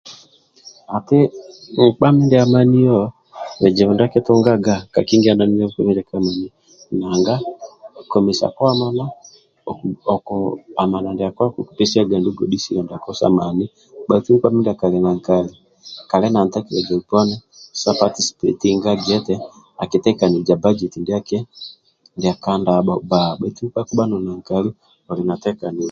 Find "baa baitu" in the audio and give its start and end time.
23.11-23.61